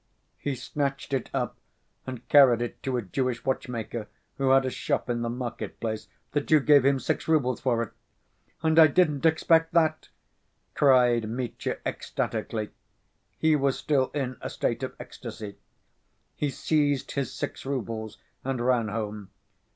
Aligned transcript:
He 0.39 0.55
snatched 0.55 1.13
it 1.13 1.29
up 1.31 1.57
and 2.07 2.27
carried 2.27 2.59
it 2.59 2.81
to 2.81 2.97
a 2.97 3.03
Jewish 3.03 3.45
watchmaker 3.45 4.07
who 4.39 4.49
had 4.49 4.65
a 4.65 4.71
shop 4.71 5.11
in 5.11 5.21
the 5.21 5.29
market‐place. 5.29 6.07
The 6.31 6.41
Jew 6.41 6.59
gave 6.59 6.83
him 6.83 6.99
six 6.99 7.27
roubles 7.27 7.61
for 7.61 7.83
it. 7.83 7.91
"And 8.63 8.79
I 8.79 8.87
didn't 8.87 9.27
expect 9.27 9.75
that," 9.75 10.09
cried 10.73 11.29
Mitya, 11.29 11.77
ecstatically. 11.85 12.71
(He 13.37 13.55
was 13.55 13.77
still 13.77 14.09
in 14.15 14.37
a 14.41 14.49
state 14.49 14.81
of 14.81 14.95
ecstasy.) 14.99 15.59
He 16.35 16.49
seized 16.49 17.11
his 17.11 17.31
six 17.31 17.63
roubles 17.63 18.17
and 18.43 18.59
ran 18.65 18.87
home. 18.87 19.29